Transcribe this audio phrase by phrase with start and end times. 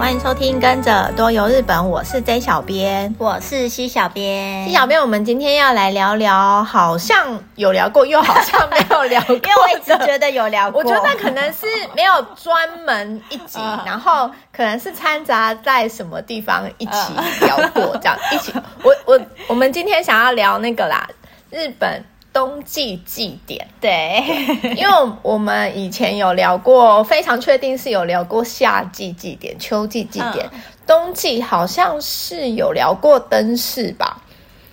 [0.00, 4.66] 欢迎收听《跟着多游日本》，我是 J 小编，我是西小编。
[4.66, 10.80] 西小编，我们今天要来聊聊，好像有聊过，又好像没有聊过，因为我一直觉得有聊过。
[10.80, 17.12] 我觉得可能是没有专门一集， 然后可能是掺杂在什么地方一起
[17.42, 18.54] 聊过，这样一起。
[18.82, 21.06] 我我我们今天想要聊那个啦，
[21.50, 22.02] 日本。
[22.32, 24.22] 冬季祭典，对，
[24.76, 34.22] 因为我们以前有聊过，非常确定是有聊过夏季祭典、秋季祭典，嗯、冬季好像是有聊过灯饰吧？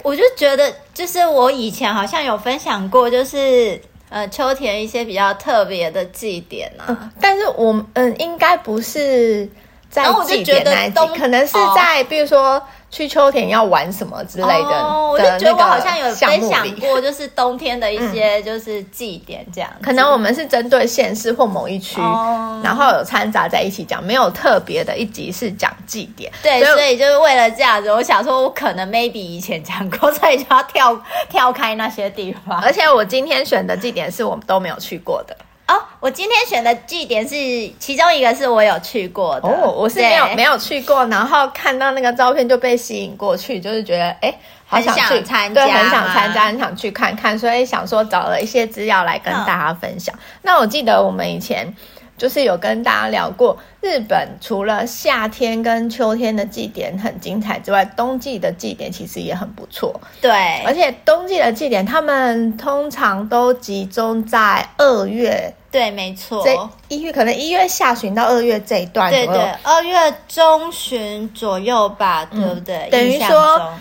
[0.03, 9.49] 我就觉得，就是我以前好像有分享过，就是呃秋天一些比较特别的祭典啊，嗯、但是我嗯应该不是
[9.89, 12.61] 在祭典那一集，可能是在、哦、比如说。
[12.89, 14.79] 去秋田要玩什么之类的？
[14.79, 19.81] 哦，我就觉得我好像有分享过，就是冬天的一些就是祭典这样、嗯。
[19.81, 26.31] 可能我们是针对县市或某一区，哦、然后有掺杂在一起讲，没有特别的一集是讲祭典。
[26.41, 32.59] 对，所以，所以就是为了这样子，我想说，我可能 maybe 以前讲过，所以就要跳跳开那些地方。
[32.61, 35.35] 而且我今天选的祭典是我们都没有去过的。
[35.67, 37.35] 哦，我今天选的祭点是
[37.77, 44.33] 其中一个是我有去过的哦，我是没有没有去过，然后看到那个照片就被吸引过去，就是觉得哎，
[44.65, 50.15] 好想去参加，对，很想参加，很想去看看，所以想说找了一些资料来跟大家分享。
[50.15, 51.75] 嗯、那我记得我们以前。
[52.17, 60.01] 就是有跟大家聊过，日本除了夏天跟秋天的祭典很精彩之外，冬季的祭典其实也很不错。
[60.19, 60.31] 对，
[60.65, 65.53] 而且冬季的祭典，他们通常都集中在二月。
[65.69, 66.43] 对，没错。
[66.43, 69.25] 这一月可能一月下旬到二月这一段左右。
[69.27, 72.77] 对对，二月中旬左右吧，对不对？
[72.77, 73.73] 嗯、等于说，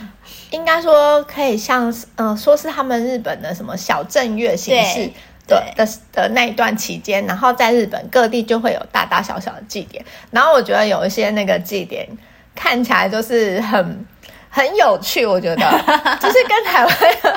[0.50, 5.10] 应该说可以像，嗯、呃，说是他们日本的什么小正月形式。
[5.46, 12.08] 对的的那一段期间，然后在日本各地就会有大大小小的祭典，然后我觉得有一些那个祭典
[12.54, 14.04] 看起来就是很
[14.50, 15.70] 很有趣，我觉得
[16.20, 16.96] 就是跟台湾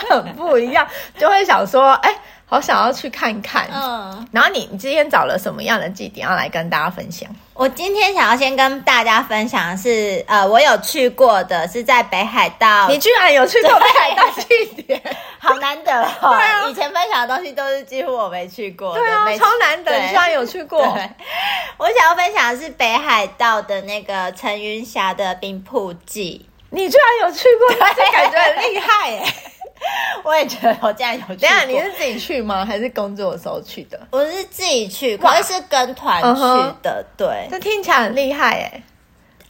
[0.10, 0.88] 很不一样，
[1.18, 2.16] 就会想说，哎。
[2.50, 7.30] 好想要去看看，嗯，然后你你今天找了什么样的祭典要来跟大家分享？
[7.54, 15.00] 我今天想要先跟大家分享的是，呃，我有去过的是在北海道，你居然有去过北海道祭典，
[15.38, 16.30] 好难得 哦！
[16.36, 20.80] 对啊，以前分享的东西都是几乎我没去过的，对啊，超难得，你居然有去过。
[21.78, 27.76] 我想要分享的是北海道的那个层云霞的冰瀑祭，你居然有去过，
[28.12, 29.24] 感觉很厉害耶！
[30.24, 31.42] 我也觉得我这样有去。
[31.42, 32.66] 等下你是自己去吗？
[32.66, 34.00] 还是工作的时候去的？
[34.12, 36.42] 我是自己去，可是是跟团去
[36.82, 37.04] 的。
[37.04, 37.18] Uh-huh.
[37.18, 38.84] 对，这听起来很厉害哎！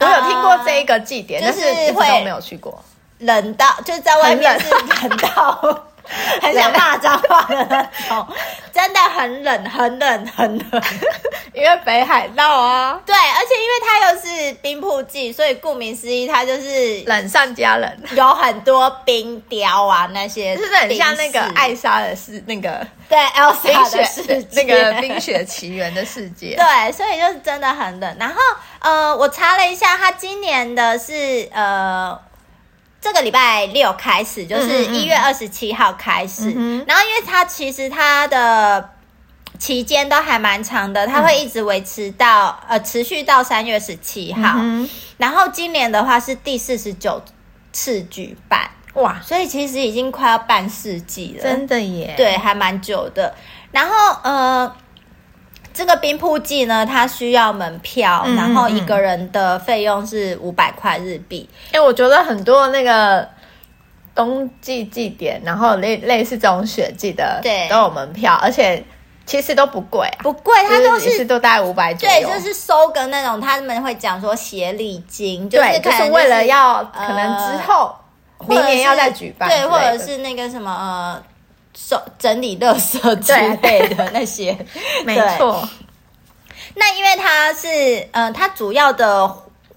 [0.00, 2.82] 我有听过这一个祭典，uh, 但是一直都没有去过。
[3.18, 5.84] 冷到就是在外面是冷到。
[6.40, 8.26] 很想骂脏话的那种，
[8.72, 10.82] 真的很冷，很冷，很冷。
[11.52, 26.56] 因为北海道啊，对，而且因为它又是冰瀑季，所以顾名思义，它就是冷上加冷，有很多冰雕啊，那些就是很像那个艾莎的世那个对，Elsa 的世界，那个冰雪奇缘的世界。
[26.56, 28.16] 对，所以就是真的很冷。
[28.18, 28.36] 然后
[28.78, 32.18] 呃，我查了一下，它今年的是呃。
[33.00, 36.50] 这个礼拜六开始，就是一月二十七号开始。
[36.50, 38.90] 嗯嗯，然后，因为它其实它的
[39.58, 44.88] 期间都还蛮长的，它会一直维持到、嗯、呃持续到三月十七号、嗯。
[45.16, 47.22] 然后今年的话是第四十九
[47.72, 49.20] 次举办，哇！
[49.22, 52.14] 所以其实已经快要半世纪了，真的耶。
[52.16, 53.34] 对，还蛮久的。
[53.72, 54.76] 然后呃。
[55.72, 61.48] 这个冰瀑季呢，它需要门票，嗯、然后一个人的费用是五百块日币。
[61.66, 63.26] 哎、欸，我觉得很多那个
[64.14, 68.84] 冬季祭典，然后类类似这种雪季的，对，都有门票，而且
[69.24, 71.94] 其实都不贵、啊，不贵，它都是、就是、都大概五百。
[71.94, 77.94] 对，就是收个那种，他们会讲说协礼金，就是、对，就是为了要可能之后、
[78.38, 81.22] 呃、明年要再举办，对，或者是那个什么呃。
[81.88, 83.32] 收整理垃圾之
[83.62, 84.56] 类的那些，
[85.04, 85.66] 没错。
[86.74, 89.26] 那因为它是，呃，它主要的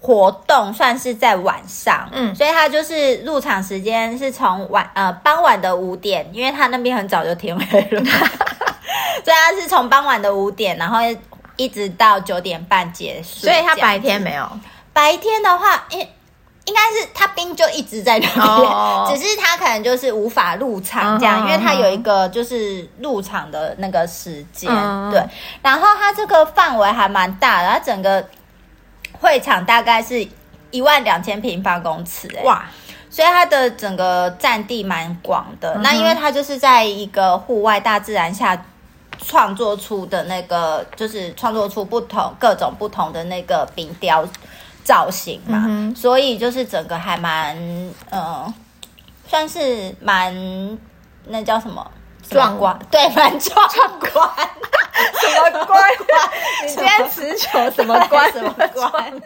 [0.00, 10.98] 活动算是在晚上，嗯，所以它就是入场时间是从晚，呃，傍晚的五点，因为它那边很早就天黑了，所以它是从傍晚的五点，然后
[11.56, 13.46] 一直到九点半结束。
[13.46, 14.48] 所以它白天没有，
[14.92, 16.06] 白天的话，因
[16.66, 19.08] 应该是他兵就一直在那边，oh.
[19.12, 25.22] 只是他可能就是无法入场这样，uh 因为他有一个就是入场的那个时间，uh 对。
[25.60, 28.26] 然后他这个范围还蛮大的，他整个
[29.20, 30.26] 会场大概是
[30.70, 32.64] 一万两千平方公尺，欸，哇！
[33.10, 35.76] 所以它的整个占地蛮广的。
[35.76, 35.80] Uh.
[35.82, 38.60] 那因为它就是在一个户外大自然下
[39.18, 44.26] 创作出的那个，就是创作出不同各种不同的那个冰雕。
[44.84, 47.56] 造型嘛，嗯、所以就是整个还蛮
[48.10, 48.52] 呃，
[49.26, 50.32] 算是蛮
[51.26, 51.90] 那叫什么
[52.28, 52.78] 壮观？
[52.90, 53.66] 对，蛮壮
[53.98, 54.30] 观。
[55.20, 55.82] 什么关？
[56.62, 58.30] 你今天词穷什么关？
[58.32, 59.20] 什么关？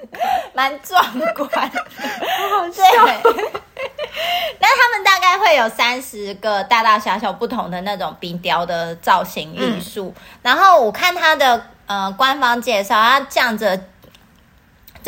[0.54, 1.70] 蛮壮观。
[1.70, 2.82] 好笑。
[4.60, 13.80] 那他们大概会有三十个大大小小不同的那种冰雕的造型艺术，嗯、然后我看他的呃官方介绍，他这样子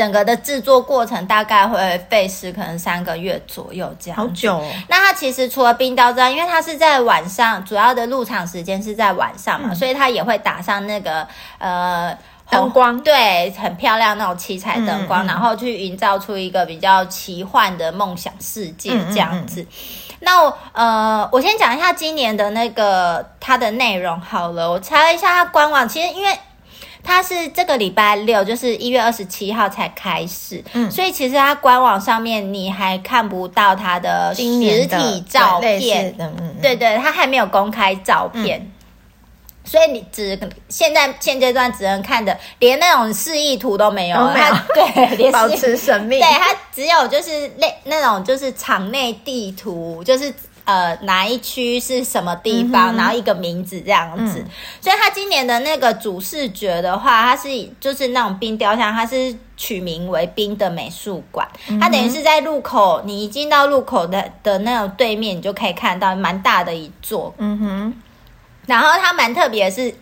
[0.00, 4.72] 整个的制作过程大概会费时可能三个月左右这样，好久、哦。
[4.88, 12.16] 那它其实除了冰雕之外，因为它是在晚上，主要的入场时间是在晚上嘛，嗯、所以它也会打上那个呃。
[12.50, 19.64] 灯光对，很漂亮那种七彩灯光，嗯嗯、然后去营造出一个比较奇幻的梦想世界这样子。
[20.18, 24.68] 那我呃，我先讲一下今年的那个它的内容好了。
[24.68, 26.36] 我查了一下它官网，其实因为
[27.02, 34.42] 它是这个礼拜六，就是一月二十七号才开始，嗯，所以其实它官网上面你还看不到它的实
[34.86, 38.60] 体照片，嗯嗯，对对，它还没有公开照片。
[38.60, 38.72] 嗯
[39.62, 40.36] 所以你只
[40.68, 46.18] 现在现阶段只能看的，连那种示意图都没有，都没有，对， 连保持神秘。
[46.18, 50.32] 对，它只有就是那那种就是场内地图，就是
[50.64, 54.38] 呃哪一区是什么地方，嗯、然后一个名字这样子。
[54.40, 54.46] 嗯、
[54.80, 57.48] 所以他今年的那个主视觉的话，它是
[57.80, 61.46] 就是那种冰雕像，它是取名为“冰的美术馆”。
[61.68, 67.34] 嗯、它等于是在路口，你一进到路口的的那种对面，你就可以看到蛮大的一座。
[67.38, 67.94] 嗯哼。
[68.66, 69.94] 然后它蛮特别的是，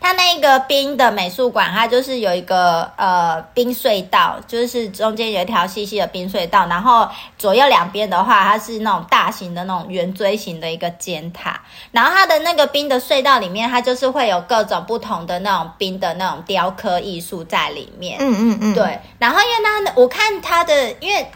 [0.00, 7.08] 它那个冰的美术馆，它就是有一个呃冰隧道，就是中间有一条细细的冰隧道，然后
[7.38, 18.18] 左右两边的话，它是那种大型的那种圆锥形的一个尖塔，然后它的那个冰的隧道里面，它就是会有各种不同的那种冰的那种雕刻艺术在里面。
[18.20, 18.98] 嗯嗯嗯，对。
[19.18, 21.26] 然后因为它，我看它的，因为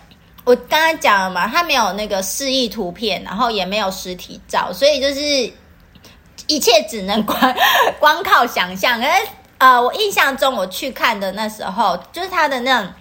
[0.44, 5.52] 我刚才讲了嘛，它没有那个示意图片，然后也没有实体照，所以就是。
[6.46, 7.38] 一切只能光
[7.98, 9.00] 光靠想象。
[9.00, 9.10] 可是，
[9.58, 12.92] 呃，我印象中我去看的那时候，就是它的那种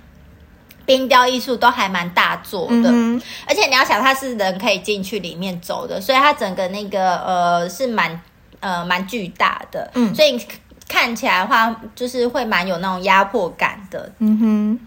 [0.85, 8.21] 冰雕艺术都还蛮大做的，嗯、而且你要想，它是人可以进去里面走的，所以它整个那个呃是蛮
[8.59, 10.39] 呃蛮巨大的，嗯，所以
[10.87, 14.79] 看起来的话，就是会蛮有那种压迫感的，嗯哼。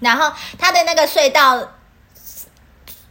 [0.00, 1.58] 然后它的那个隧道。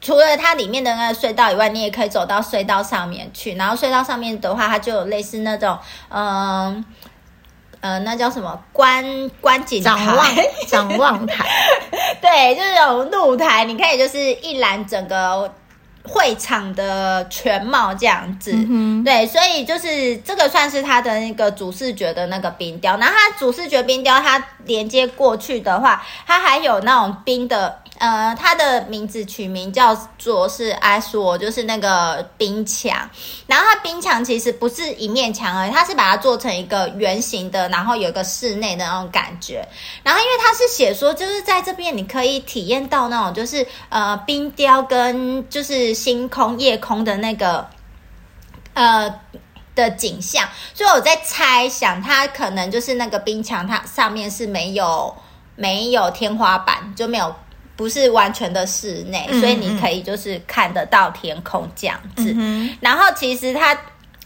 [0.06, 3.56] 除了它里面的那个隧道以外，你也可以走到隧道上面去。
[3.56, 5.76] 然后隧道上面的话，它就有类似那种，
[6.10, 6.86] 嗯、
[7.82, 9.04] 呃，呃，那叫什么观
[9.42, 10.28] 观景台、展望
[10.70, 11.50] 展望台，
[12.22, 15.52] 对，就是有露台，你可以就是一览整个
[16.04, 18.52] 会场的全貌这样子。
[18.54, 22.96] 嗯、对，所以就是这个算是它的那个主视觉的那个冰雕。
[22.98, 27.80] 然后它主视觉冰雕，它连接过去的话，它还有那种冰的。
[27.98, 33.10] 呃，它的名字取名叫做是 Ice Wall，就是那个冰墙。
[33.48, 39.66] 然后它冰墙其实不是一面墙而已，它是把它做成一个圆形的，然后有一个室内的那种感觉。
[40.04, 47.66] 然后因为它是写说，就是在这边你可以体验到那种就是呃冰雕跟就是星空夜空的那个
[48.74, 49.22] 呃
[49.74, 55.16] 的景象，所以我在猜想它可能就是那个冰墙，它上面是没有
[55.56, 57.34] 没有天花板，就没有。
[57.76, 62.34] 不是完全的室内，所以你可以就是看得到天空这样子。
[62.38, 63.78] 嗯、然后其实它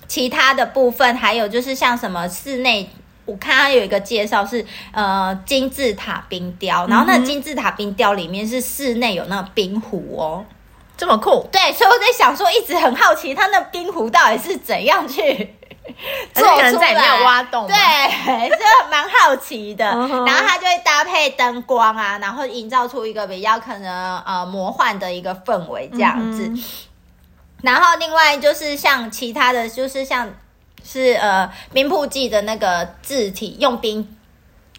[0.08, 2.89] 其他的部分还有就是像什么室内，
[3.25, 10.46] 我看它有一个介绍是呃金字塔冰雕，然后那金字塔冰雕里面是室内有那个冰湖哦，
[10.98, 11.48] 这么酷。
[11.51, 15.56] 对，所以我在想说，一直很好奇它那冰湖到底是怎样去。
[16.34, 19.86] 做出来在里面挖洞，对，就蛮好奇的。
[19.86, 26.51] 然后它就会搭配灯光啊，然后营造出一个比较可能呃魔幻的一个氛围这样子。
[27.62, 30.29] 然后另外就是像其他的就是像
[30.84, 34.15] 是呃冰瀑记的那个字体用冰。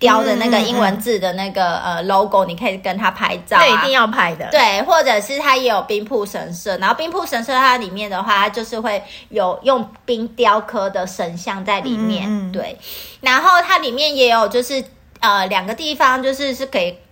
[0.00, 4.48] 雕的那个英文字的那个呃 logo，你可以跟他拍照，啊，对，一定要拍的。
[4.50, 12.24] 对，或者是它也有冰瀑神社，然后冰瀑神社它里面的话，它就是会有用冰雕刻的神像在里面。
[12.26, 12.78] 嗯、对，
[13.20, 14.82] 然后它里面也有就是
[15.20, 17.02] 呃两个地方，就是是给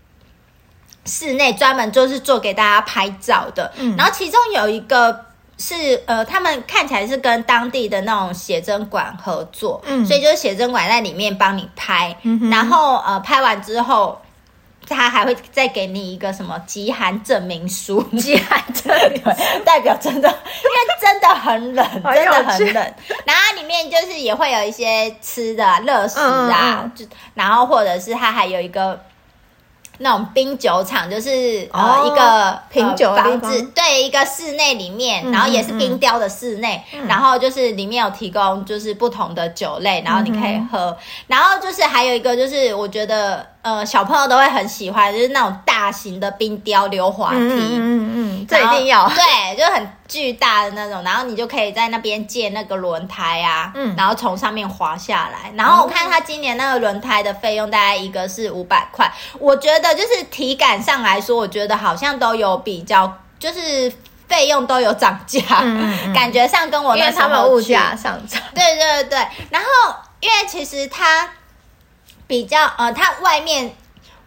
[1.04, 3.70] 室内专门就是做给大家拍照的。
[3.76, 5.27] 嗯，然后其中有一个。
[5.58, 14.20] 是呃，他们看起来是跟当地的那种写真馆合作，嗯，所以就是写真馆在里面帮你拍，嗯、然后呃，拍完之后，
[14.88, 19.22] 他还会再给你一个什么极寒证明书，极寒证明
[19.66, 21.84] 代表真的，因为真的很冷，
[22.14, 22.94] 真的很冷。
[23.24, 29.00] 然后里面就是也会有一些吃的、啊、乐食啊，就、嗯嗯、然后或者是它还有一个。
[29.98, 59.88] 那种冰酒厂，就是呃一个品酒房子，对，一个室内里面，然后也是冰雕的室内，然后就是里面有提供就是不同的酒类，然后你可以喝，然后就是还有一个就是我觉得呃小朋友都会很喜欢，就是那种大型的冰雕溜滑梯，嗯嗯，这一定要，对，就很巨大的那种，然后你就可以在那边借那个轮胎啊，嗯，然后从上面滑下来，然后我看他今年那个轮胎的费用大概一个是五百块，我觉得。
[59.98, 63.92] 就是体感上来说，我觉得好像都有比较，就是
[64.28, 68.40] 费用都有涨价，嗯嗯感觉上跟我那时候因为他们物价上涨。
[68.54, 69.18] 对对对，
[69.50, 69.66] 然后
[70.20, 71.28] 因为其实它
[72.28, 73.74] 比较呃，它外面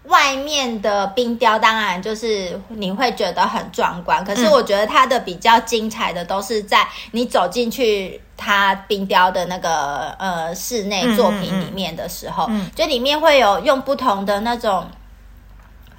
[0.03, 14.85] 外面的冰雕当然就是你会觉得很壮观，可是我觉得它的比较精彩的都是在你走进去它冰雕的那个呃室内作品里面的时候，嗯嗯就里面会有用不同的那种。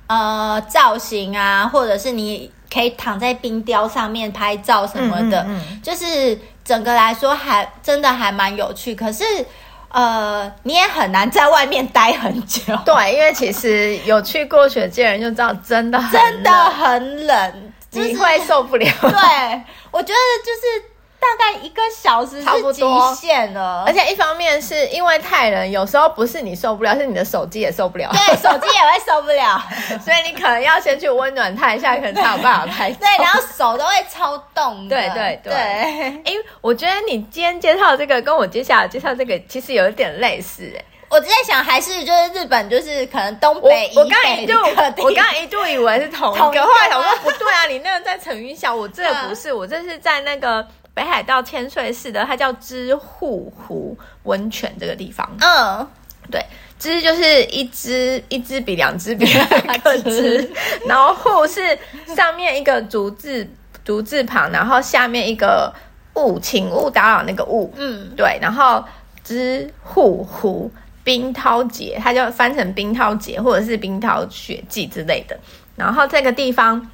[0.08, 5.46] 呃，造型啊，或者是你可以躺在冰雕上面拍照什么的，
[5.82, 8.94] 就是整个来说还真的还蛮有趣。
[8.94, 9.24] 可是，
[9.92, 12.60] 呃，你也很难在外面待很久。
[12.84, 18.86] 对，因为其实有去过雪界人就知道，真的真的很冷，就是，你会受不了。
[19.00, 19.10] 对，
[19.90, 20.91] 我觉得就是。
[21.22, 22.82] 大概一个小时差不多极
[23.14, 28.10] 限了，而且一方面是因为太冷，有时候不是你受不了，是你的手机也受不了。
[28.10, 29.62] 对，手机也会受不了，
[30.04, 32.90] 所以你可能要先去温暖它一下，可能才有办法拍。
[32.98, 34.88] 对，然后手都会超冻。
[34.88, 35.52] 对对对。
[35.52, 40.84] 哎，我觉得你今天介绍这个跟我接下来介绍这个其实有一点类似哎。
[41.08, 43.98] 我在想，还是就是日本，就是可能东北以。
[43.98, 44.54] 我刚一度，
[45.02, 50.66] 我刚一度以为是同一个，后来我说不对啊，你那个在成云霄，我这个不是，我这是在那个。
[50.94, 55.26] 北海道千岁市的，它叫知户湖温泉这个地方。
[55.40, 55.86] 嗯，
[56.30, 56.44] 对，
[56.78, 60.50] 知就是一只，一只比两只比两个知，
[60.86, 61.78] 然后户是
[62.14, 63.48] 上面一个竹字，
[63.84, 65.72] 竹字旁，然后下面一个
[66.14, 67.72] 勿，请勿打扰那个勿。
[67.76, 68.84] 嗯，对，然后
[69.24, 70.70] 知户湖
[71.02, 75.38] 冰涛节，它就翻成冰涛节或者是冰涛雪季之类的。
[75.74, 76.90] 然后这个地方。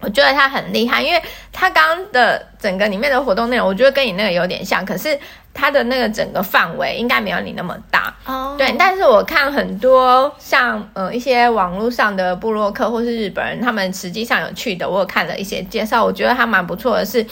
[0.00, 1.20] 我觉得他很厉害，因为
[1.52, 5.18] 他刚刚的整个里面的活动内容，我觉得跟你那个有点像，可是
[5.52, 8.14] 他的那个整个范围应该没有你那么大。
[8.24, 17.26] 哦，对，但是我看很多像呃一些网络上的部落客或是日本人，他们实际上有去的，我有看了一些介绍，我觉得他蛮不错的是，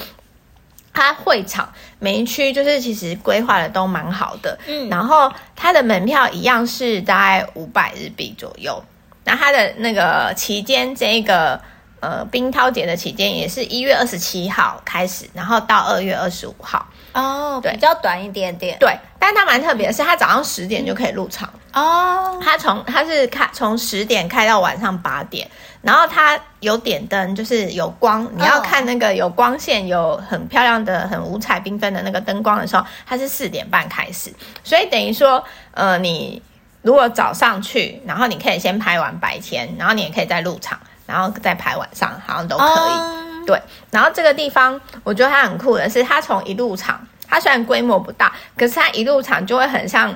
[0.93, 8.83] 他会场每一区就是其实规划的都蛮好的，嗯，然后他的门票一样是大概五百日币左右，
[9.23, 11.61] 那他的那个期间这个。
[12.01, 16.87] 呃，冰涛节的期间也是一月二十七号开始，然后到二月二十五号。
[17.13, 18.77] 哦，对，比较短一点点。
[18.79, 21.49] 对，但它蛮特别的是，它早上十点就可以入场。
[21.73, 25.49] 哦，它从它是开从十点开到晚上八点，
[25.81, 28.31] 然后它有点灯，就是有光。
[28.37, 34.31] 你要看那个有光线、有很漂亮的、很五彩缤纷的那个灯光的时候，它是四点半开始。
[34.63, 36.43] 所以等于说，呃，你
[36.83, 40.79] 如果早上去，然后你可以先拍完白天，然后你也可以再入场。
[41.07, 42.69] 然后再排晚上，好像都可以。
[42.69, 50.13] Um, 对，然后这个地方我觉得它很酷的是，它从一入场，它虽然规模不大，可是它一入场就会很像，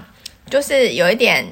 [0.51, 1.47] 就是有一点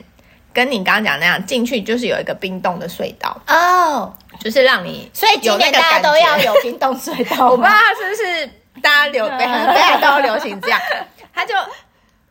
[0.52, 7.46] 跟你刚刚讲那样，进去就是有一个冰冻的隧道哦，oh, 就是让你，所以今年大家都要有冰冻隧道。
[7.50, 8.50] 我不知道它是不是
[8.82, 10.80] 大家流，大家都流行这样，
[11.32, 11.54] 它就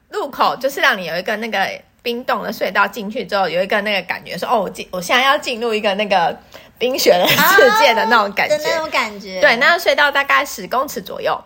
[0.09, 1.69] 入口就是让你有一个那个
[2.03, 6.37] 冰冻的隧道，进去之后有一个那个感觉说，说哦，我进，我现在要进入一个那个。
[6.77, 11.39] 冰雪的世界的那种感觉，哦、那种感觉，对，那个隧道大概十公尺左右。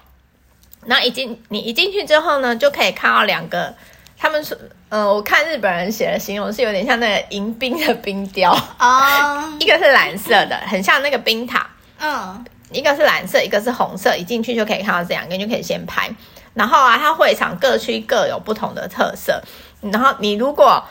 [0.85, 3.73] 然后一进你一进去之后呢，就可以看到两个，
[4.17, 4.57] 他们说，
[4.89, 11.69] 呃，我看日本人写的形容是有点像那个迎宾的冰雕哦， 一个是蓝色的，很像那个冰塔，
[11.99, 16.09] 嗯，一个是蓝色，一个是红色，一进去就可以看到这两个，你就可以先拍。
[16.53, 19.41] 然后啊，它会场各区各有不同的特色，
[19.81, 20.83] 然后你如果。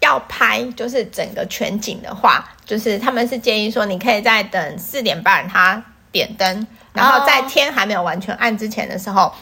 [0.00, 9.32] 要拍就是整个全景的话，就是他们是建议说，你可以在等四点半它点灯，然后在天还没有完全暗之前的时候，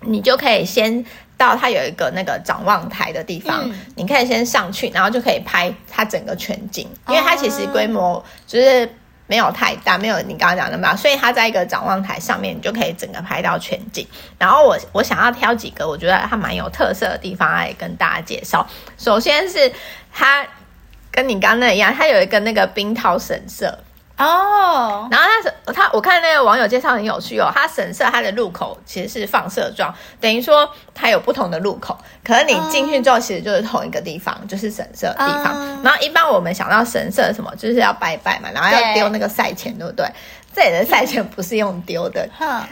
[0.00, 1.04] 你就可以先
[1.36, 8.88] 到它有一个那个展望台的地方，你可以先上去，然后就可以拍它整个全景，因为它其实规模就是。
[9.26, 14.06] 没有太大，没有你刚刚讲那么大，所以它在一个展望台上面，你就可以整个拍到全景。
[14.38, 18.66] 然后我我想要挑几个我觉得它蛮有特色的地方来跟大家介绍。
[18.96, 19.72] 首先是
[20.12, 20.46] 它
[21.10, 23.78] 跟你刚刚那一样，它有一个那个冰涛神社，
[24.18, 25.08] 哦。
[25.10, 27.50] 然后它是它，我看那个网友介绍很有趣哦。
[27.54, 35.52] 它神社它的入口其实是放射状，等于说它有不同的入口，可是你进去之后其实就是同一个地方，就是神社的地方。
[35.54, 40.06] 嗯、然后一般我们想到神社什么，就是要拜拜嘛，然后要丢那个赛钱，对不对？
[40.54, 42.26] 这里的赛钱不是用丢的，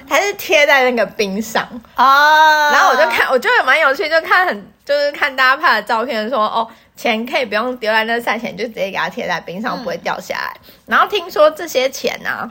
[0.09, 1.63] 它是贴在那个冰上
[1.97, 2.71] 哦。
[2.73, 10.57] 然后我就看，我觉得蛮有趣，就看很就是看大家拍的照片说，说哦，钱可以不用丢在那赛钱，就直接给它贴在冰上，不会掉下来。
[10.67, 12.51] 嗯、然后听说这些钱呢、啊，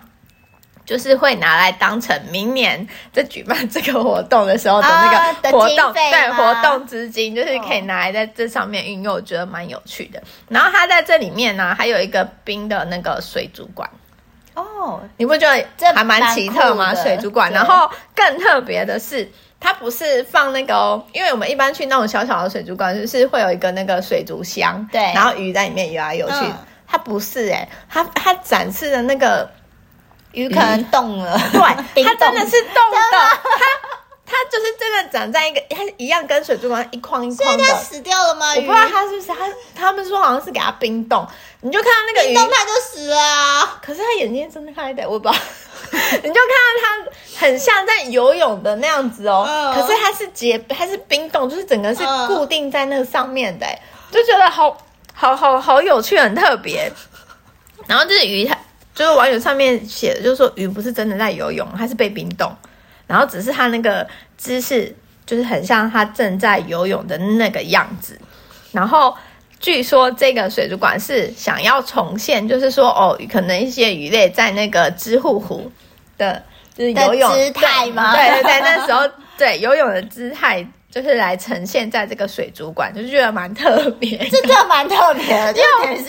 [0.86, 10.22] 就是会拿来当成明年在举办这个活动的时候的那个活动，对活动资金，就是可以拿来在这上面运用，我觉得蛮有趣的。
[10.50, 13.90] 然后它在这里面呢、啊，还有一个冰的那个水族馆。
[14.56, 16.94] 哦，你不觉得这还蛮奇特吗？
[16.94, 19.28] 水族馆，然后更特别的是，
[19.64, 26.36] 它不是放那个、哦，因为我们一般去那种小小的水族馆，就是会有一个那个水族箱，对，然后鱼在里面游来游去。
[26.36, 26.54] 嗯、
[26.86, 29.50] 它不是哎、欸，它它展示的那个
[30.34, 33.66] 鱼可能动了，对，它真的是动的，它
[34.26, 37.64] 它就是真的长在一个，它一样跟水族馆一框一框的。
[37.64, 38.54] 现在死掉了吗？
[38.56, 41.26] 我不知道它是不是，它他们说好像是给它冰冻。
[41.62, 43.80] 你就看到那个鱼，它就死了啊。
[43.82, 45.42] 可是它眼睛睁开的，我不知道。
[46.24, 53.66] 你就看到它很像在游泳的那样子哦，可是它是结，它是冰冻，就是整个是固定在那个上面的，
[54.12, 54.76] 就觉得好
[55.14, 56.92] 好好好有趣，很特别。
[57.88, 58.58] 然后就是鱼，它
[58.96, 62.52] 就是网友上面写的，就是说鱼不是真的在游泳，它是被冰冻，
[63.08, 64.08] 然后只是它那个
[64.38, 64.96] 姿势
[65.26, 68.20] 就是很像它正在游泳的那个样子，
[68.72, 69.16] 然后。
[69.64, 75.72] 据说这个水族馆是想要重现，就是说哦，可能一些鱼类在那个支户湖
[76.18, 76.44] 的，
[76.78, 78.14] 就是游泳姿态吗？
[78.14, 86.04] 对对对， 那时候对游泳的姿态，就是来呈现在这个水族馆，就觉得蛮特别，这真的蛮特别的，就等于是。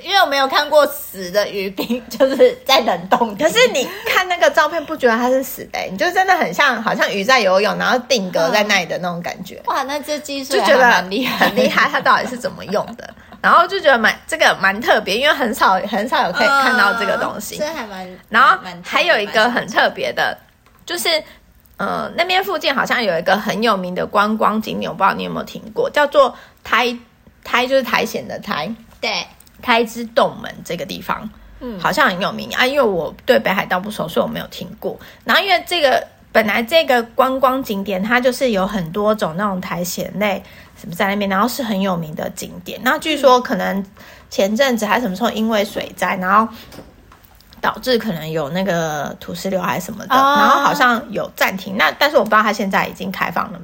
[0.00, 3.36] 因为我没有看过死的鱼冰， 就是在冷冻。
[3.36, 5.78] 可是你看那个照片，不觉得它是死的？
[5.90, 9.60] 你就真的很像，好像鱼在游泳，然后定格在那里的那种感觉。
[9.66, 11.88] 哇，那这技术就觉得很厉害，很厉害。
[11.90, 13.08] 它到底是怎么用的？
[13.40, 17.56] 然后就觉得蛮这个蛮特别，因为很少很少有可以看到这个东西。
[17.58, 18.18] 这还蛮。
[18.30, 20.36] 然后还有一个很特别的，
[20.86, 21.22] 就是
[21.76, 26.96] 呃那边附近好像有一个很有名的观光景点，我不知道你有没有听过，叫做苔
[27.44, 28.74] 苔，就是苔藓的苔。
[29.00, 29.26] 对。
[29.64, 31.28] 苔之洞门这个地方，
[31.60, 32.66] 嗯，好像很有名啊。
[32.66, 34.94] 因为我对北海道不熟，所以我没有听过。
[35.24, 40.42] 然后，因为这个本来这个观光景点，它就是有很多种那种苔藓类
[40.78, 42.78] 什么在那边，然后是很有名的景点。
[42.84, 43.82] 那据说可能
[44.28, 46.52] 前阵子还什么时候因为水灾，然后
[47.62, 51.78] 导致可能有那个土石流还是什么的，哦、然后好像有暂停。
[51.78, 53.58] 那但是我不知道它现在已经开放了。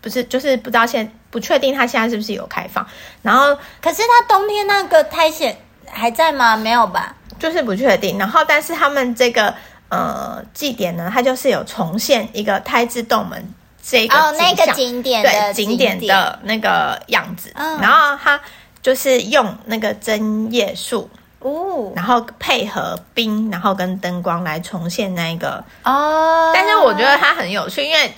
[0.00, 2.86] 不是，就是不知道现不确定它现在是不是有开放。
[3.20, 5.54] 然后，可是它冬天那个苔藓
[5.86, 6.56] 还在吗？
[6.56, 7.14] 没有吧？
[7.38, 8.18] 就是不确定。
[8.18, 9.54] 然后，但是他们这个
[9.90, 17.52] 呃祭典呢，它就是有重现一个胎之洞门这个哦那个景点的对景点的那个样子。
[17.54, 18.40] 嗯，然后它
[18.80, 26.50] 就是用那个针叶树哦，然后配合冰，然后跟灯光来重现那个哦。
[26.54, 28.10] 但是我觉得它很有趣，因为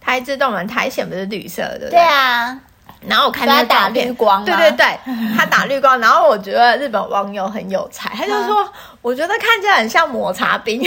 [0.00, 0.10] 苔。
[0.10, 2.58] 苔之洞门苔藓不是绿色的，对啊。
[3.06, 4.98] 然后我看他打绿光，对对对，
[5.38, 5.98] 他打绿光。
[6.00, 10.82] 然后我觉得日本网友很有才，他就说：“嗯、我觉得看起来很像抹茶冰。”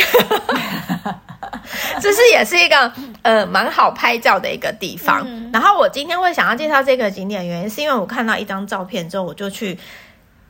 [2.01, 5.23] 这是也是一个呃蛮好拍照的一个地方。
[5.25, 9.79] 嗯、然后我今天会想要介绍这个景点，原因是因为我看到一张照片之后，我就去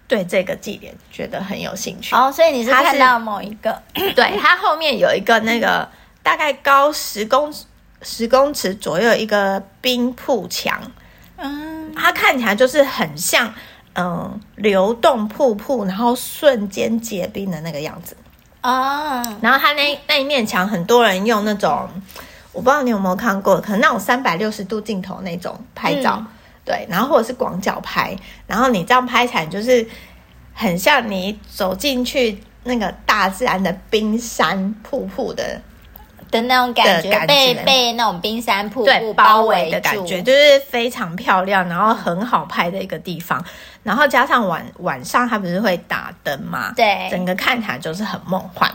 [0.07, 2.15] 对这个祭典觉得很有兴趣。
[2.15, 3.81] 哦，所以你是看到某一个？
[3.93, 5.87] 对，它后面有一个那个
[6.21, 7.65] 大概高十公尺。
[8.03, 10.79] 十公尺左右一个冰瀑墙，
[11.37, 13.53] 嗯，它看起来就是很像
[13.95, 18.15] 嗯流动瀑布，然后瞬间结冰的那个样子
[18.61, 19.23] 哦。
[19.41, 21.87] 然后它那那一面墙，很多人用那种
[22.51, 26.27] 我不知道你有没有看过，可能那种三百六十度镜头那种拍照，嗯、
[26.65, 29.87] 对，然后或者是广角拍，然后你这样拍起来就是
[30.53, 35.61] 很像你走进去那个大自然的冰山瀑布的。
[36.33, 43.43] 的那种感觉，感觉被被那种冰山瀑布包围的感觉，就是非常漂亮，然后很好拍的一个地方。
[43.83, 46.73] 然后加上晚晚上，它不是会打灯嘛？
[46.75, 48.69] 对，整个看起来就是很梦幻。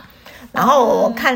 [0.51, 1.35] 然后我看，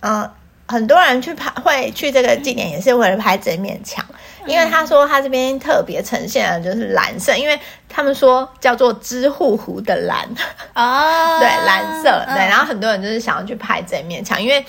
[0.00, 0.30] 嗯、呃，
[0.66, 4.04] 很多人去拍，会去这个景点，也是为了拍这面墙，
[4.42, 10.28] 嗯、因为他说他这边特别呈现的就是蓝色，因为他们说叫做知户湖的蓝
[10.74, 12.36] 哦， 对，蓝色，对。
[12.46, 14.64] 然后很多人就是想要去拍这面墙，因为。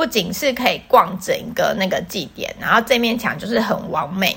[0.00, 4.34] 不仅是可以逛整个那个祭典，然后这面墙就是很完美，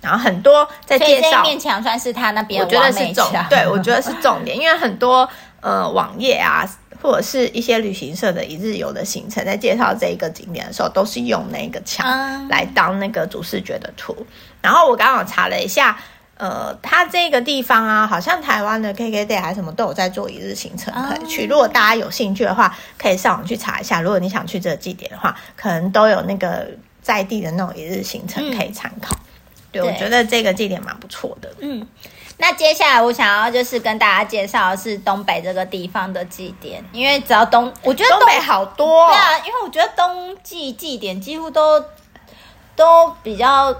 [0.00, 1.30] 然后很多在介绍。
[1.30, 5.28] 这面墙算是他那边，我觉得是重，对，我觉得是重点，因为很多
[5.60, 6.64] 呃网页啊，
[7.02, 14.16] 或者是一些旅行社的一日游的行程，在介绍这一个景点的时候，都是用那个墙来当那个主视觉的图。
[14.18, 14.26] 嗯、
[14.62, 15.98] 然后我刚好查了一下。
[16.42, 21.46] 呃，它这个地方啊，好像台湾的 KKday 还是什么都有在做一日行程可以去。
[21.46, 24.00] 如果大家有兴趣的话，可以上网去查一下。
[24.00, 26.66] 如果你想去这个地点的话，可能都有那个
[27.00, 29.14] 在地的那种一日行程可以参考。
[29.14, 29.22] 嗯、
[29.70, 31.48] 对，我觉得这个祭点蛮不错的。
[31.60, 31.86] 嗯，
[32.38, 39.08] 那接下来我想要就是跟大家介绍的是东北这个地方的祭典，因为只要东，我觉得东，东北好多、哦。
[39.10, 41.80] 对啊，因为我觉得冬季祭典几乎都
[42.74, 43.72] 都比较。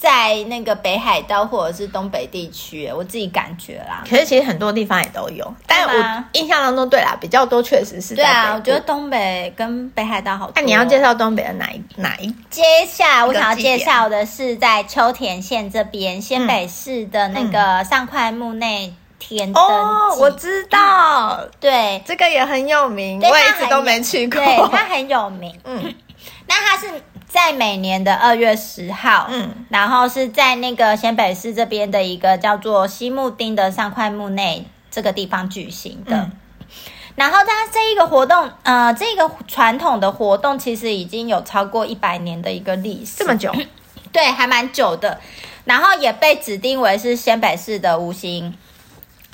[0.00, 4.04] 在那个北海道或者是东北地区，我自己感觉啦。
[4.08, 8.14] 可是其实很多地方也都有，但我印象当中，对啦，比较多确实是。
[8.14, 10.52] 对啊，我觉得东北跟北海道好多。
[10.54, 12.32] 那你要介绍东北的哪一哪一？
[12.48, 19.60] 接下来我想要介绍的是在秋田县这边仙北市的那个上块木内天灯。
[19.60, 24.40] 哦，我知道，对，这个也很有名，我也一直都没去过。
[24.40, 25.52] 对，它很有名。
[25.64, 25.92] 嗯，
[26.46, 26.88] 那它是。
[27.28, 36.16] 在每年的二月十号，嗯，然后是在那个仙北市这边的一个叫做西木町的上块木内这个地方举行的。
[36.16, 36.32] 嗯、
[37.16, 43.54] 然后它这一个活动，呃，这个传统的活动其实已经有超过一百年的一个历史，这么久，
[44.10, 45.20] 对，还蛮久的。
[45.64, 48.56] 然后也被指定为是仙北市的无形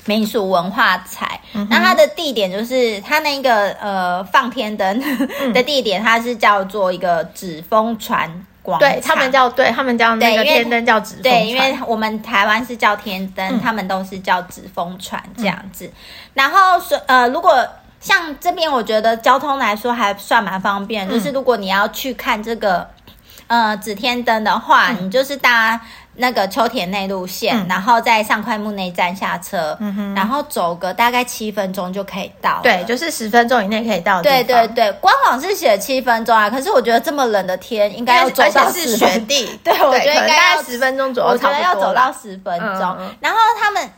[0.07, 5.03] 民俗文化彩，嗯、那它的地点就是它那个呃放天灯
[5.51, 8.29] 的地点，它是叫做一个纸风船
[8.61, 15.87] 广场，对他们叫对他们叫那个天灯叫纸对，因为我们台湾是叫天灯，嗯、他们都是叫纸风船这样子。
[15.87, 15.93] 嗯、
[16.35, 17.67] 然后说呃，如果
[17.99, 22.87] 像这边，我觉得交通来说还算蛮方便，嗯、就是如果你要去看这个
[23.47, 25.81] 呃纸天灯的话，嗯、你就是搭。
[26.15, 32.59] 那个秋田内路线，嗯、然后在上块木内站下车，嗯、然后走个大概七分钟就可以到。
[32.63, 34.21] 对，就是十分钟以内可以到。
[34.21, 39.59] 对对对，官网是写七分钟啊，可是我觉得这么冷的天，应该要走到是雪地。
[39.63, 42.95] 对，我觉得应该要十分钟左右，我觉得要走到十分钟。
[42.99, 43.89] 嗯、然后他们。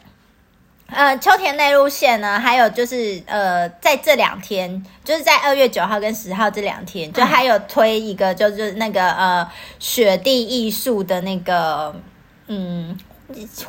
[0.89, 9.47] 呃，秋田内陆线呢，还有就是呃，在这两天，就是在二月九号跟十号这两天，就还有推一个，就是那个呃，
[9.79, 11.93] 雪地艺术的那个，
[12.47, 12.97] 嗯。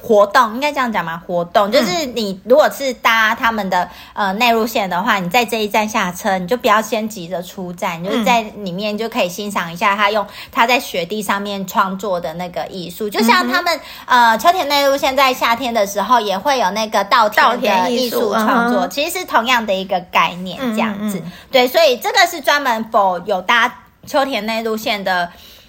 [0.01, 1.21] 活动应该这样讲嘛？
[1.27, 21.21] 活动就是你如果是搭他们的呃内陆线的话，你在这一站下车，你就不要先急着出站，你就是在里面就可以欣赏一下他用他在雪地上面创作的那个艺术，就像他们、嗯、呃秋田内陆线在夏天的时候也会有那个稻田的艺术创作，其实是同样的一个概念这样子。
[21.51, 25.29] 对，所以这个是专门 for 有搭秋田内陆线的。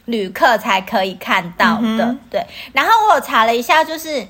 [0.09, 2.45] 旅客才可以看到的，嗯、对。
[2.73, 4.27] 然后我有查了一下，就是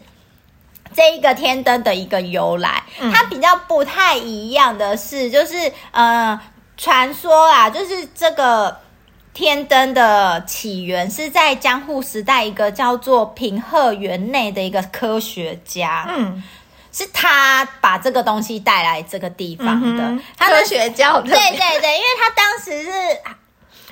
[0.93, 6.39] 这一个天灯的一个由来，嗯、它比较不太一样的是，就是呃，
[6.77, 8.77] 传说啊，就是这个
[9.33, 16.43] 天灯的起源是在江户时代一个叫做平贺源内的一个科学家，嗯，
[16.91, 22.91] 是他把这个东西带来这个地方的，嗯、他的科学家，对对对，因为他当时是。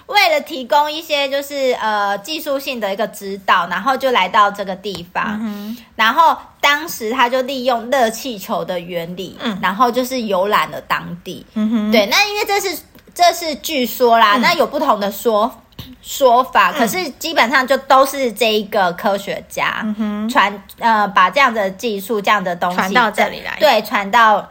[0.07, 5.37] 为了提供一些就是呃技术性的一个指导，然后就来到这个地方。
[5.41, 11.45] 嗯、然后当时他就利用热气球的原理，嗯、然后就是游览了当地。
[11.55, 12.77] 嗯、对，那因为这是
[13.13, 15.53] 这是据说啦，嗯、那有不同的说
[16.01, 19.85] 说法，嗯、可是基本上就都是这一个科学家
[20.31, 24.47] 传、呃把这样的技术这样的东西传到这里来，对，传到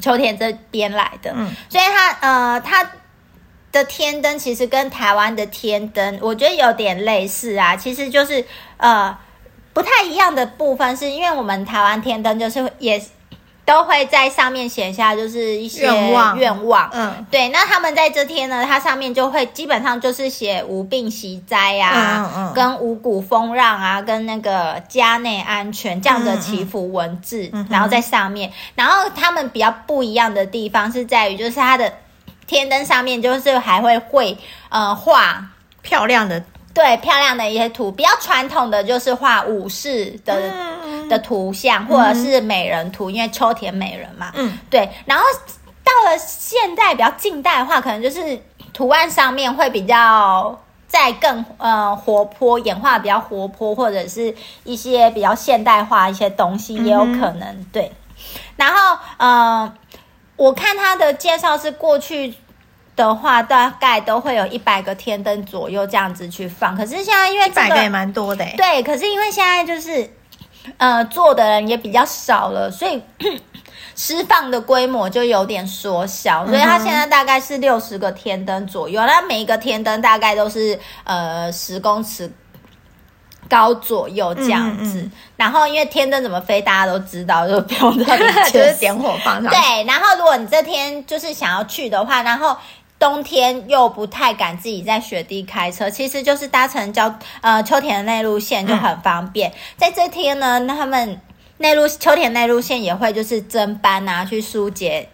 [0.00, 1.32] 秋田这边来的。
[1.36, 2.84] 嗯，所以他呃他。
[3.72, 7.76] 的天灯其实跟台湾的天灯，我觉得有点类似啊。
[7.76, 8.44] 其实就是
[8.78, 9.16] 呃
[9.74, 13.02] 不太一样的部分，是因为我们台湾天灯就是也
[13.66, 16.38] 都会在上面写下就是一些愿望。
[16.38, 17.48] 愿望，嗯，对。
[17.48, 28.50] 那他们在这天呢，它上面就会基本上就是写无病息灾啊，嗯嗯、跟五谷丰穰啊，跟那个家内安全这样的祈福文字，嗯嗯、然后在上面。
[28.74, 31.92] 然后他们比较不一样的地方是在于，就是它的。
[32.46, 34.36] 天灯上面就是还会绘
[34.68, 35.44] 呃画
[35.82, 40.52] 漂亮的，对，漂亮的一些图，比较传统的就是画武士的、
[40.84, 44.88] 嗯、的图像，或者是美人图，嗯、因为秋田美人嘛，嗯，对。
[45.04, 45.24] 然后
[45.82, 48.40] 到了现代比较近代的话，可能就是
[48.72, 57.92] 图案上面会比较再更呃活泼，演化比较活泼，或者是一些比较现代化一些东西也有可能，嗯、对。
[58.56, 59.72] 然后呃。
[60.36, 62.34] 我看他的介绍是过去
[62.94, 66.76] 的话，大概都会有一百个天灯左右这样子去放。
[66.76, 68.82] 可是现在因为这个也蛮多的，对。
[68.82, 70.10] 可是因为现在就是
[70.78, 73.02] 呃做的人也比较少了，所以
[73.96, 82.30] 释放的规模就有点缩小，所以它现在大概是六十个天灯左右，那每一个天灯大概都是呃十公尺
[83.48, 85.00] 高左右这样子。
[85.00, 89.50] 嗯嗯，然后因为天灯怎么飞，大家都知道，就不用特别 就是点火放上。
[89.50, 92.56] 对，然后如果你这天就是想要去的话，然后。
[92.98, 99.50] 冬天又不太敢自己在雪地开车，其实就是搭乘交呃秋田的内陆线就很方便。
[99.50, 101.20] 嗯、在这天呢，那他们
[101.58, 105.10] 内陆秋田内陆线也会就是增班啊，去疏解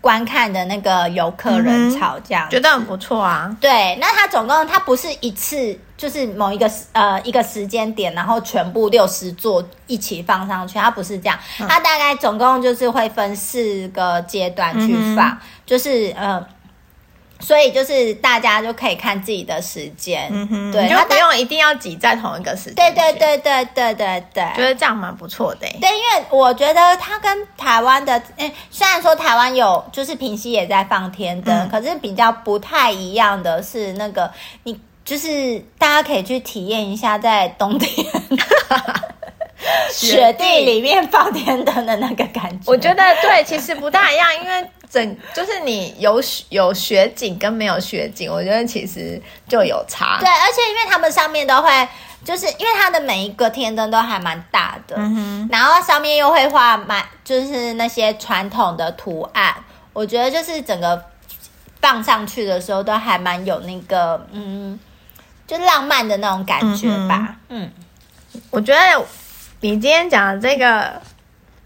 [0.00, 3.54] 观看的那个游客人潮，这样、嗯、觉得很不错啊。
[3.60, 16.44] 对，那它总共它不是一次就是某一个呃一个时间点，然后全部六十座一起放上去，它不是这样，嗯、它大概总共就是会分四个阶段去放，嗯、就是呃。
[17.40, 22.74] 所以就是大家就可以看自己的时间，嗯哼，对，你就不用一定要挤在同一个时间。
[22.74, 25.66] 对对对对对对对，觉得这样蛮不错的。
[25.80, 34.30] 对，因为我觉得它跟台湾的，诶，虽然说台湾有，就是平溪也在放天灯，嗯、可是比较不太一样的是那个，
[34.64, 37.90] 你就是大家可以去体验一下，在冬天
[39.90, 42.64] 雪地里面放天灯的那个感觉。
[42.66, 44.70] 我觉得对，其实不大一样，因为。
[44.90, 50.18] 整就是你有有雪景跟没有雪景，我觉得其实就有差。
[50.18, 51.88] 对，而且因为他们上面都会，
[52.24, 59.54] 就是因为它的每一个天灯都还蛮大的，嗯，然后上面又会画满，就是那些传统的图案。
[59.92, 61.00] 我觉得就是整个
[61.80, 64.76] 放上去的时候都还蛮有那个，嗯，
[65.46, 67.36] 就浪漫的那种感觉吧。
[67.48, 67.70] 嗯，
[68.34, 68.80] 嗯，我觉得
[69.60, 71.00] 你今天讲的这个。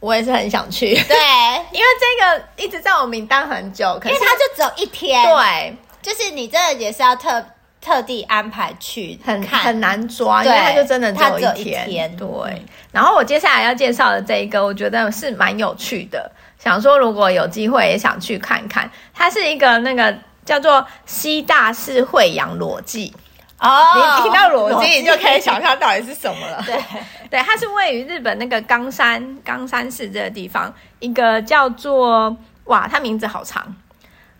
[0.04, 1.16] 我也是很想去，对，
[1.72, 7.42] 因为这个一直在我名单很久，可是因为它就只有一天，对，就是你真的也是要特
[7.80, 12.16] 特地安排去，很很难抓，对因为它就真的只有一天，一天。
[12.16, 12.28] 对。
[12.28, 20.14] 嗯、然后我接下来要介绍的这一个，我觉得是蛮有趣的，想说如果有机会也想去看看，它是一个那个
[20.44, 23.14] 叫做西大寺惠阳裸祭。
[23.64, 26.62] 哦，你听到裸祭，你就可以想象到底是什么了。
[26.66, 26.76] 对，
[27.30, 33.74] 对，它是位于日本那个冈山冈山市这个地方，一个叫做哇，它名字好长，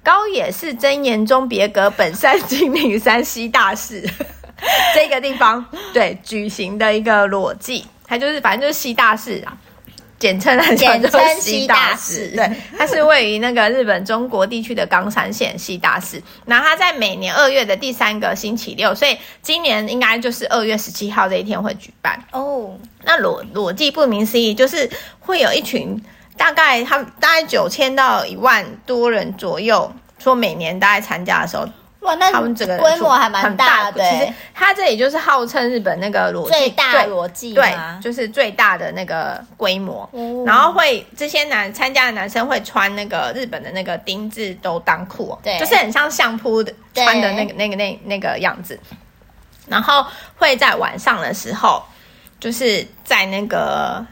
[0.02, 4.02] 高野市真言宗别格本山精灵山西大寺
[4.94, 9.56] 这个地方，对，举行的一个裸祭，它就是反正就是西大寺啊。
[10.24, 16.22] 简称来讲就是西大寺，对，它是位于那个日本中国地区的冈山县西大寺。
[16.46, 22.74] 然后它在每年二月的第三个星期六，所以今年应该就是二月十七号这一天会举办哦。
[23.02, 26.02] 那裸裸祭顾名思义，就是会有一群
[26.38, 31.68] 大概他大概九千到一万多人左右，说每年大概参加的时候。
[32.04, 34.04] 哇，那他们整个规模还蛮大的。
[34.10, 40.06] 其实它这里就是号称日本那个最大裸祭，对，就是最大的那个规模。
[40.12, 48.78] 哦、然后会这些男参加的男生会穿那个日本的那个丁字兜裆裤，对，就是很像相扑的穿的那个那个那那个样子。
[49.66, 50.04] 然后
[50.36, 51.82] 会在晚上的时候，
[52.38, 54.04] 就是在那个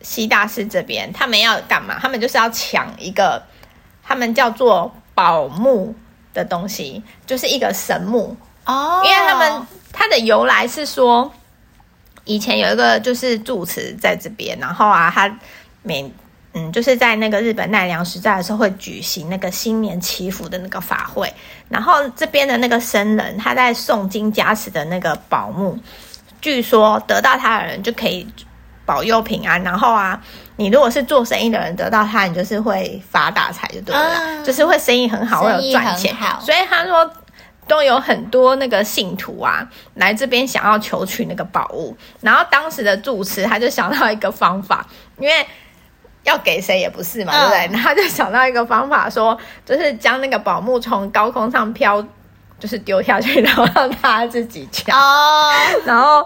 [0.00, 1.98] 西大寺这边，他们要干嘛？
[2.00, 3.42] 他们就是要抢一个，
[4.02, 5.94] 他们叫做宝木。
[6.34, 11.32] 的东西就是一个神木哦，因为他们它的由来是说，
[12.24, 15.38] 以前有一个就是住持在这边，然后啊，他
[15.82, 16.12] 每
[16.52, 21.32] 嗯就是在那个日本奈良时代的时候会举行那个新年祈福的那个法会，
[21.68, 25.78] 然后这边的那个僧人他在诵经加持的那个宝木，
[26.40, 28.26] 据说得到他的人就可以
[28.84, 30.20] 保佑平安，然后啊。
[30.56, 36.14] 你如果是做生意的人，得到它，你就是会发大财，就对了，嗯、就是会生意很好，会有赚钱。
[36.40, 37.10] 所以他说
[37.66, 44.86] 都有很多那个信徒啊来这边想要求取那个宝物，然后当时的住持他就想到一个方法，
[45.18, 45.46] 因为
[46.22, 47.58] 要给谁也不是嘛，嗯、对不对？
[47.74, 49.40] 然后他就想到一个方法说，说
[49.76, 52.00] 就是将那个宝木从高空上飘，
[52.60, 55.50] 就是丢下去，然后让他自己抢，哦、
[55.84, 56.24] 然后。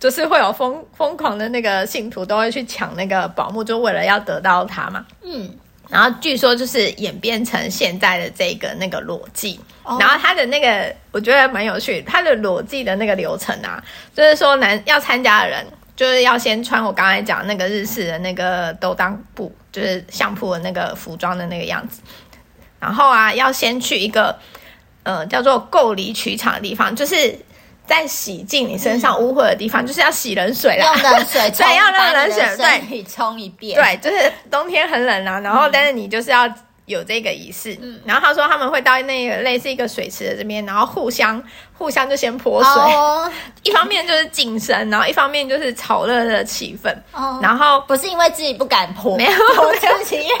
[0.00, 5.04] 就是会有疯疯狂的那个信徒都会去抢那个宝木，就为了要得到它嘛。
[5.22, 5.54] 嗯，
[5.90, 13.84] 然后据说就是演变成现在的这个那个裸祭，哦、然后他的那个我觉得蛮有趣，他的裸祭的那个流程啊，
[14.14, 22.00] 就是说男要参加的人就是要先穿我刚才讲那个日式的那个兜裆布，就是相扑的那个服装的那个样子，
[22.78, 24.34] 然后啊要先去一个
[25.02, 27.38] 呃叫做垢离取场的地方，就是。
[27.90, 33.76] 在洗净你身上污秽的地方，嗯、就是要洗冷水啦，用冷水 对要让冷水对，可以冲一遍。
[33.76, 36.48] 对，就是冬天很冷啊，然后但是你就是要
[36.86, 37.76] 有这个仪式。
[37.82, 41.42] 嗯，然后他说他们会到那个类似一个水池的这边，然后互相
[41.76, 43.28] 互相就先泼水，哦、
[43.64, 46.94] 一方面就是净身，然后一方面就是炒热的气氛。
[47.12, 49.32] 哦，然后不是因为自己不敢泼，没有，
[49.80, 50.36] 自己因为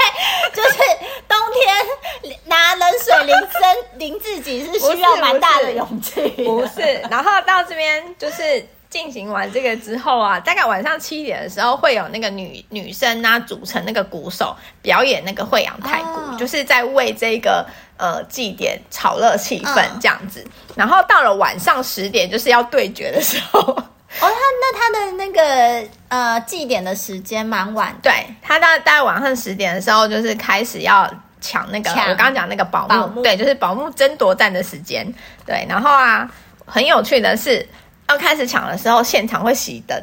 [0.54, 0.78] 就是
[1.26, 6.19] 冬天拿冷水淋身淋自己是需要蛮大的勇气。
[6.44, 8.66] 不是，然后到这边就是。
[8.90, 17.64] 进行完这个之后啊，大概晚上七点的时候，会有那个女女生啊组成那个鼓手表演那个惠阳太鼓，哦、就是在为这个
[17.96, 20.42] 呃祭典炒热气氛这样子。
[20.44, 23.60] 嗯、然后到了晚上十点，就是要对决的时候。
[23.60, 23.84] 哦，
[24.18, 31.08] 他那他的那个呃祭典的时间蛮晚，对他大大概晚上十点的时候，就是开始要
[31.40, 35.06] 抢那个我刚刚讲那个保姆，木对，就是保姆争夺战的时间。
[35.46, 36.30] 对，然后啊，
[36.66, 37.68] 很有趣的是。
[38.08, 39.96] 要开始抢的时候，现场会熄灯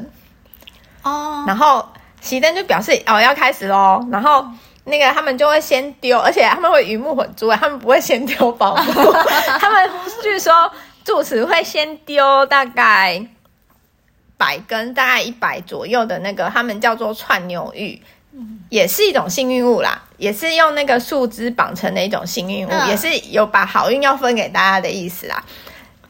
[1.02, 1.86] 哦，然后
[2.24, 4.02] 熄灯就表示哦要开始喽。
[4.10, 4.48] 然后
[4.86, 8.94] 那个他们就会先丢，而且他们会鱼目混珠，他们不会先丢保姆。
[9.60, 9.92] 他们
[10.24, 10.72] 据说
[11.04, 13.22] 住持会先丢大概
[14.38, 18.02] 百根，大概一百左右的那个，他们叫做串牛玉，
[18.70, 25.44] 也是一种幸运物啦，也是用那个树枝绑成的一种幸运物，嗯、也是有把好运要分给大家的意思啦。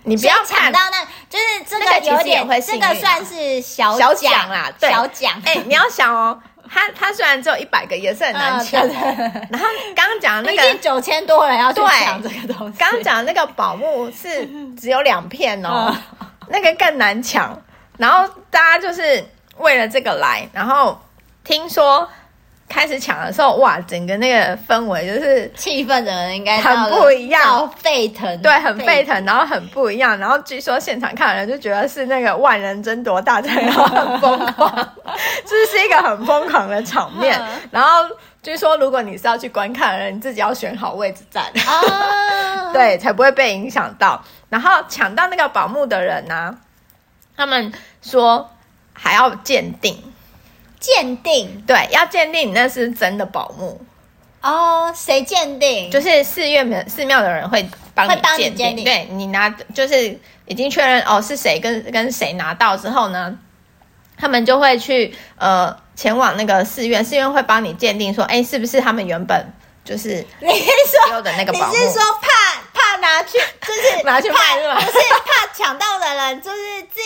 [0.03, 1.85] 你不要抢到那，就是这个
[2.17, 5.33] 有点，这个算是小小奖啦，对，小奖。
[5.43, 8.87] 哎，你要想哦，他他虽然只有一百个，也是很难抢。
[8.87, 14.47] 然后刚刚讲的那个九千多人要去抢这个东西，刚刚讲的那个宝木是
[14.79, 15.93] 只有两片哦，
[16.47, 17.61] 那个更难抢。
[17.97, 19.21] 然后大家就是
[19.57, 20.97] 为了这个来，然后
[21.47, 22.07] 听说。
[22.69, 30.17] 开始抢的时候，哇，整个那个氛围就是气氛的人应该很不一样，沸腾，对，很沸腾，然后很不一样。
[30.19, 34.69] 然后据说现场看的人就觉得是那个万人争夺大战，然后很疯狂，
[35.47, 37.41] 这是一个很疯狂的场面。
[37.71, 37.89] 然后
[38.43, 44.21] 据说如果你是要去观看的人，你自己要选好位置站，啊、 对，才不会被影响到。
[44.49, 46.55] 然后抢到那个宝木的人呢、啊，
[47.37, 48.49] 他们说
[48.91, 50.03] 还要鉴定。
[50.79, 53.81] 鉴定对，要鉴定你那是真的宝木
[54.41, 54.93] 哦。
[54.95, 55.89] 谁鉴定？
[55.91, 58.85] 就是寺院的寺庙的人会帮你鉴定。
[58.85, 63.37] 对，你拿就是已经确认哦是谁跟跟谁拿到之后呢，
[64.17, 69.51] 他们就会去呃前往那个寺院，寺院会帮你鉴定说，哎，是不是他们原本
[69.83, 71.73] 就是 你是说的那个宝木？
[71.73, 72.61] 你是说怕
[73.01, 74.75] 怕拿去就是 拿去卖是吗？
[74.79, 77.01] 不是怕抢到的人就是自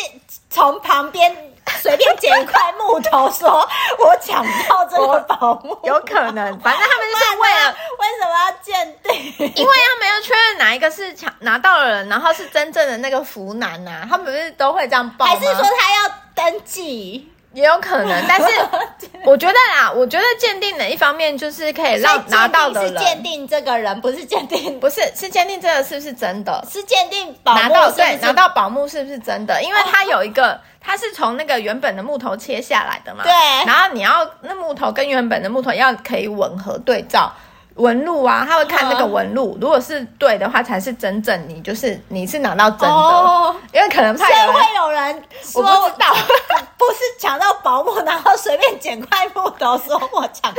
[0.49, 1.35] 从旁边。
[1.79, 3.67] 随便捡一块木头，说
[3.99, 6.59] 我抢到这个宝物， 有可能。
[6.59, 9.53] 反正他们就是为了 为什么要鉴定？
[9.55, 14.05] 因为他们要确认哪一个是抢拿到的人，然后是真正的那个福男呐。
[14.09, 15.31] 他们不是都会这样报吗？
[15.31, 17.30] 还是说他要登记？
[17.53, 18.25] 也有可能。
[18.27, 18.47] 但是
[19.25, 26.65] 我觉得啦，我觉得鉴定的一方面就是可以让拿到的人是鉴定这个人，不是鉴定，不是是鉴定这个是不是真的？
[26.71, 29.61] 是鉴定拿到对拿到宝木是不是真的？
[29.61, 30.59] 因为它有一个。
[30.83, 33.21] 它是从那个原本的木头切下来的嘛？
[33.23, 33.31] 对。
[33.67, 37.31] 然后你要那木头跟原本的木头要可以吻合对照
[37.75, 42.87] 纹路啊，他会看那个纹路，如果是对的话，才是真正你就是你是拿到真的。
[42.87, 43.55] 哦。
[43.73, 46.13] 因为可能怕有会有人说我不知道，
[46.77, 50.57] 不是抢到宝木，然后随便捡块木头说我抢到，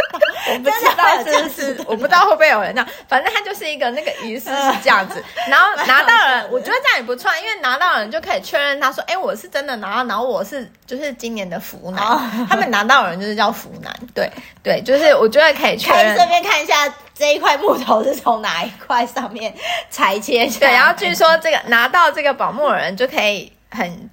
[0.50, 5.22] 我不知道是不是，我不知道会不会有人这样，反正他就是一个那个仪式是这样子。
[5.48, 12.02] 然后拿到了， 我觉得这样也不错，因为拿到人就可以确认他说，哎，我是真的拿到，然后我是就是今年的福男。
[12.48, 14.30] 他们拿到人就是叫福男，对
[14.62, 16.16] 对，就是我觉得可以确认。
[16.16, 16.92] 这边看一下。
[17.22, 19.54] 这一块木头是从哪一块上面
[19.88, 20.72] 裁切下来？
[20.72, 24.10] 对，然后据说这个拿到这个宝木的人就可以很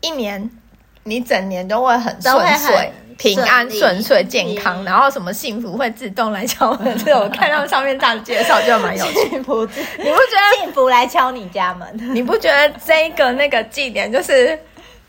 [0.00, 0.50] 一年，
[1.04, 6.96] 你整年都会很顺遂、平安顺遂、健康，然后什么幸福会自动来敲门。
[7.04, 9.28] 这 我看到上面这样介绍就蛮有趣。
[9.28, 9.60] 幸福，
[9.98, 12.14] 你不觉得幸福来敲你家门？
[12.14, 14.58] 你不觉得这个那个祭典就是？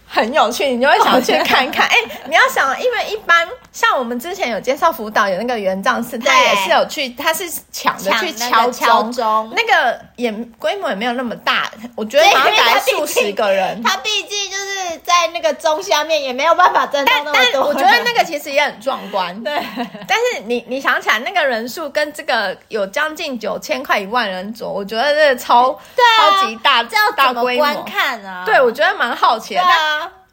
[0.08, 1.86] 很有趣，你就会想去看看。
[1.92, 8.72] 哎、欸，你要想，因为一般像我们之前有介绍辅导有那个元藏寺，他也是有去，他是抢着去敲
[9.12, 13.82] 钟，那个也规模也没有那么大，我觉得好像来数十个人。
[13.84, 17.44] 他毕竟就是在那个钟下面，也没有办法争到那么多。
[17.54, 19.38] 但我觉得那个其实也很壮观。
[19.44, 19.62] 对，
[20.08, 25.78] 但是你你想起来那个人数跟这个有将近九千块一万人左，我觉得这个超、啊、
[26.18, 28.44] 超级大，这样大规模看啊？
[28.46, 29.62] 对，我觉得蛮好奇的。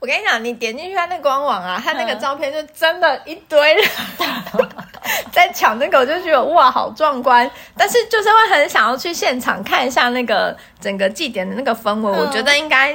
[0.05, 3.83] 我跟你讲，你点进去他那官网啊，他那个照片就真的一堆人
[5.33, 7.51] 在抢那个，我就觉得哇，好壮观。
[7.75, 12.95] 但是就是会很想要去现场看一下那个整个祭典的那个氛围，嗯、我觉得应该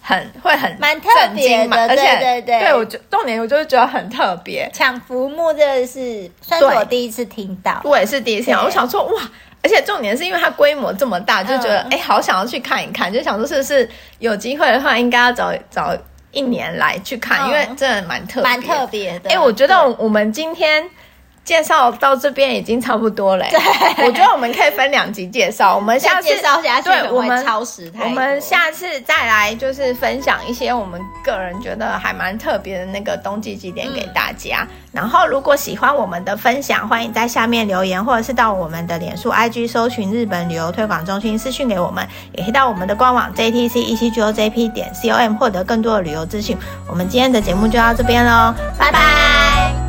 [0.00, 4.70] 很会很蛮特别的，而且对对对，对我就重点我就是觉得很特别。
[4.72, 8.62] 抢浮木这个是算是我第一次听到，我也是第一次听到。
[8.62, 9.22] 我想说哇，
[9.60, 13.90] 而且重点是因为它规模这么大，就觉得哎、嗯，好想要去看一看，就想说是不是
[14.20, 15.92] 有机会的话，应该要找找
[16.34, 19.30] 一年来去看，嗯、因为真的蛮特别，蛮特别的。
[19.30, 20.84] 哎，我觉得我们今天。
[21.44, 25.76] 介绍到这边已经差不多了，对，我觉得我们可以分两集介绍。
[25.76, 27.92] 我们下次介绍下去，对，我们超时。
[28.00, 34.66] 我们下次再来就是分享一些我们个人觉得还蛮特别的那个冬季祭典给大家。
[34.66, 46.56] 嗯、然后，如果喜欢我们的分享，欢迎在下面留言，或者是到我们的脸书 IG 搜寻日本旅游推广中心私讯给我们，也可以到我们的官网 JTC 一七九 JP 点 COM 获得更多的旅游资讯。
[46.88, 49.83] 我们今天的节目就到这边喽，拜拜。